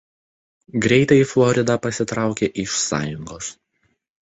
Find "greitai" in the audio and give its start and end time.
0.85-1.17